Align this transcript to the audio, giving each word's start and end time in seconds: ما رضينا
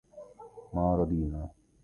ما 0.73 0.87
رضينا 0.95 1.49